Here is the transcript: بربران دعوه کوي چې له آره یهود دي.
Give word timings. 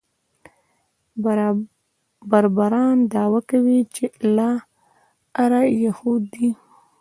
بربران 2.31 2.95
دعوه 3.13 3.41
کوي 3.51 3.79
چې 3.95 4.05
له 4.35 4.49
آره 5.43 5.61
یهود 5.85 6.21
دي. 6.33 6.49